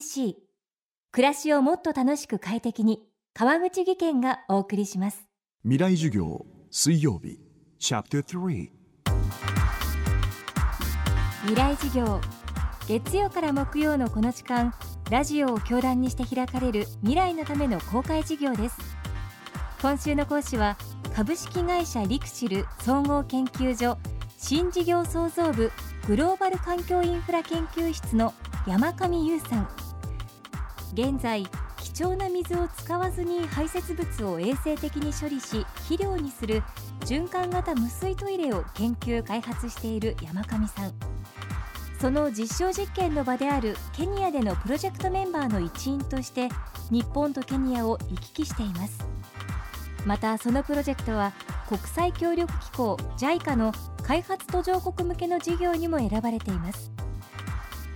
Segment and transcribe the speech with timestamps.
[0.00, 0.36] C
[1.10, 3.02] 暮らしをもっと楽しく快適に
[3.34, 5.28] 川口義賢がお送りします。
[5.64, 7.40] 未来授業水曜日
[7.80, 8.70] チャプター3
[11.42, 12.20] 未来授業
[12.86, 14.72] 月曜から木曜のこの時間
[15.10, 18.76] ラジオを教壇にして開かれる未来のための公開授業です。
[19.82, 20.76] 今週の講師は
[21.16, 23.98] 株式会社リクシル総合研究所
[24.36, 25.72] 新事業創造部
[26.06, 28.32] グローバル環境インフラ研究室の
[28.64, 29.87] 山上優さん
[30.92, 31.46] 現在
[31.76, 36.62] 貴重な水を使わずに排泄物を衛生的に処理し肥料にする
[37.00, 40.92] 循環型無水トイレを研究開発している山上さん。
[42.00, 46.48] その実証実験の場であるケニアでのプロジェクトメンバーの一員として
[46.90, 49.04] 日本とケニアを行き来しています。
[50.06, 51.32] またそのプロジェクトは
[51.68, 53.72] 国際協力機構 JICA の
[54.04, 56.97] 開発途上国向けの事業にも選ばれています。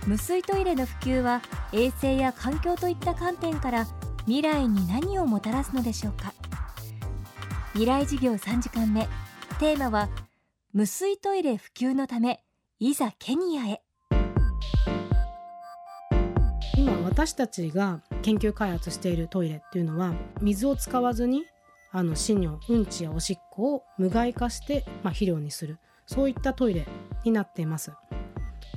[0.05, 3.87] 無水トイレの普及は衛生や環境といった観点から
[4.25, 6.33] 未来に何をもたらすのでしょうか。
[7.71, 9.07] 未来事業3時間目。
[9.59, 10.09] テーマは
[10.73, 12.43] 無水トイレ普及のため
[12.79, 13.81] いざケニアへ。
[16.75, 21.45] 今私たちが研究開発しているトイレっていうのは水を使わずに
[21.91, 25.77] あの死尿うんちやおしっこを無害化して、まあ、肥料にする。
[26.05, 26.85] そういったトイレ
[27.23, 27.91] になっています。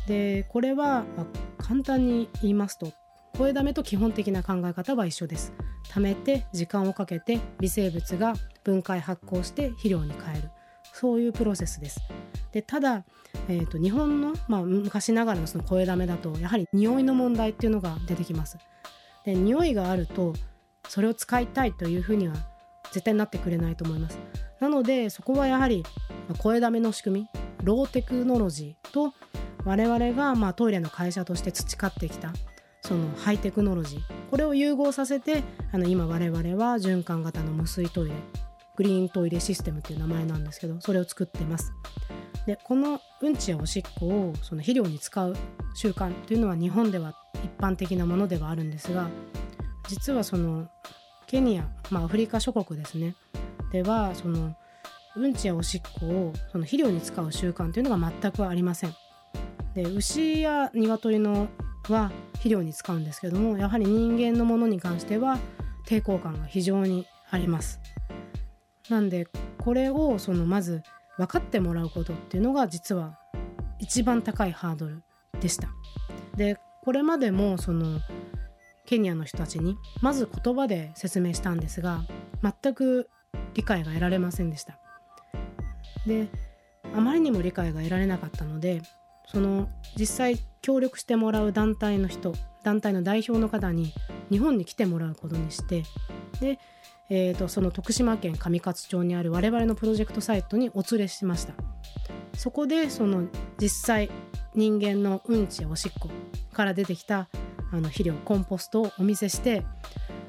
[0.07, 1.27] でこれは、ま、
[1.59, 2.93] 簡単に言いますと
[3.37, 5.53] 声だめと基本的な考え方は一緒です。
[5.91, 10.51] 貯めて時間をかけて微生物が分解発酵して肥料に変える。
[10.93, 12.01] そういうプロセスです。
[12.53, 13.05] でただ、
[13.49, 18.57] えーと、日本の、まあ、昔ながらのその声だめだとやはり匂いの問題っていうのが出てきます。
[19.27, 20.33] で匂いがあると
[20.89, 22.35] それを使いたいというふうには
[22.93, 24.19] 絶対になってくれないと思います。
[24.61, 25.85] なのでそこはやはり
[26.39, 29.13] 声だめの仕組みローテクノロジーと
[29.67, 32.33] 我々がまあトイレの会社として培ってきた
[32.83, 34.01] そのハイテクノロジー
[34.31, 38.15] これを融合させてあの今我々は循環型の無水トイレ
[38.77, 41.73] グリーントイレシステムっていう名前なんですけどそれを作ってます。
[42.47, 45.35] でこのうんちやおしっこをその肥料に使う
[45.75, 49.09] 習慣というのは日本では一般的なものではあるんですが
[49.89, 50.69] 実はその
[51.27, 53.17] ケニア、まあ、アフリカ諸国ですね。
[53.73, 54.55] ではその
[55.17, 58.95] うんちやおしっこをその肥料に使う習慣というのが全くありません。
[59.77, 61.49] で牛や鶏の
[61.91, 65.39] は肥料に使うんですけどもやはり人間のものに関しては
[65.87, 67.79] 抵抗感が非常にあります。
[68.89, 69.29] なんで
[69.59, 70.83] これをそのまず
[71.19, 73.19] 分かってもらうことっていうのが実は
[73.79, 75.03] 一番高いハードル
[75.41, 75.69] でした。
[76.37, 78.01] でこれまでもその
[78.87, 82.03] ケニアの人たちにまず言葉で説明したんですが
[82.43, 83.11] 全く
[83.53, 84.79] 理解が得られませんでした。
[86.07, 86.29] で
[86.97, 88.81] あまりにも理解が得られなかったので
[89.27, 93.93] その実際協力してもらう団体の人団体の代表の方に
[94.31, 95.85] 日本に来てもらうことにして
[96.41, 96.59] で、
[97.11, 101.55] えーと、その徳島県上勝町にある我々のプロジェクトサイトにお連れしました。
[102.37, 103.29] そこでその
[103.61, 104.11] 実際
[104.55, 106.11] 人間のうんちやおしっこ
[106.53, 107.29] から出てきた
[107.73, 109.65] あの肥料コンポストをお見せして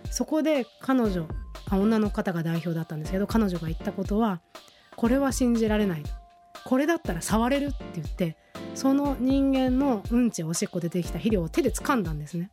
[0.10, 1.28] そこで彼女
[1.70, 4.42] あ女の方が代表だったんですけど彼女が言ったことは
[4.96, 6.04] これは信じられない
[6.66, 8.38] これだったら触れるって言って
[8.78, 12.52] その人間のうんちおしっこでできた肥料を手で掴んだんですね。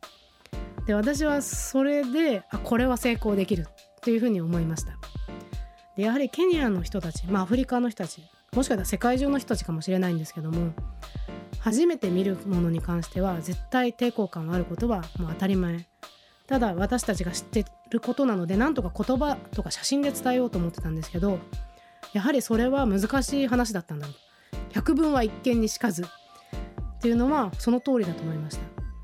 [0.87, 4.93] で私はそれであこれは成功できるっていうふうに思いました。
[5.95, 8.23] でやはりケニアの人たち、まあ、アフリカの人たち
[8.55, 10.73] もしかしたら世界中の人たちかもしれないんですけども
[11.59, 15.87] 初めて見るものに関しては絶対抵抗感があることはもう当たり前。
[16.47, 21.37] ただ私たちが知ってることなのでなんとか言葉とか写真で伝えようと思ってたんですけど
[22.13, 24.15] やはりそれは難しい話だったんだろう。
[24.75, 26.03] 百聞は一見にしかず。
[26.03, 26.05] っ
[26.99, 28.63] ていうのはその通りだと思いました。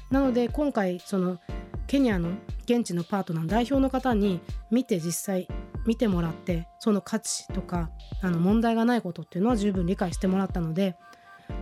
[0.09, 1.39] なので今回その
[1.87, 2.31] ケニアの
[2.65, 5.47] 現地のパートナー代表の方に見て実際
[5.85, 7.89] 見てもらってその価値とか
[8.21, 10.97] あの問題がないことっていうのは十分理解してもらったので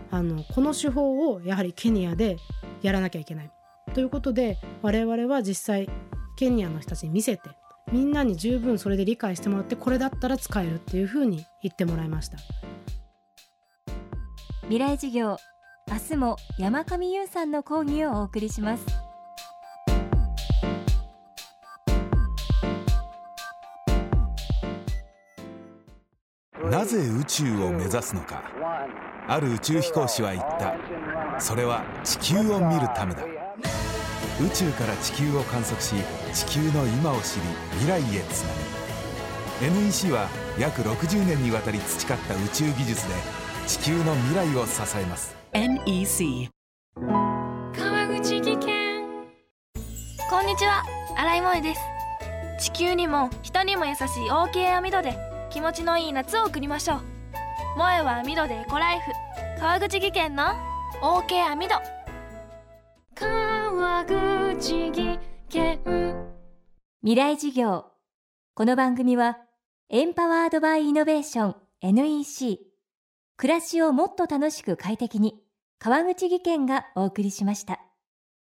[0.10, 2.38] あのこの手法をやはりケニアで
[2.82, 3.52] やらなきゃいけない。
[3.94, 5.88] ということで我々は実際
[6.36, 7.50] ケニアの人たちに見せて
[7.92, 12.40] みんなに十分それで理解してもらってこれだったら使えるっていうふうに言ってもらいました。
[14.70, 15.36] 未来授業
[15.92, 18.86] 明日も山上優さんの講義をお送りします。
[26.70, 28.44] なぜ宇宙を目指すのか。
[29.28, 31.42] ある宇宙飛行士は言った。
[31.42, 33.24] それは地球を見るためだ。
[34.40, 35.96] 宇宙から地球を観測し
[36.32, 37.42] 地球の今を知り
[37.80, 38.54] 未来へつな
[39.72, 39.80] ぐ。
[39.82, 40.30] NEC は
[40.60, 45.38] 約60年にわたり培った宇宙技術で地球の未来を支えます。
[45.54, 46.50] NEC
[46.96, 49.06] 川口技研。
[50.28, 50.84] こんにちは。
[51.16, 51.82] 新井萌です。
[52.72, 55.16] 地球にも人にも優しい OK 網戸で
[55.52, 57.00] 気持ちのいい夏を送りましょう。
[57.76, 59.12] 萌えは網戸でエコライフ。
[59.60, 60.46] 川口技研の
[61.04, 61.76] OK 網戸。
[63.14, 65.80] 川口技研。
[67.04, 67.86] 未来事業。
[68.56, 69.38] この番組は
[69.90, 72.69] エンパワードバイイノベーション NEC
[73.40, 75.42] 暮らしをもっと楽しく快適に。
[75.80, 77.80] 川口技研がお送りしました。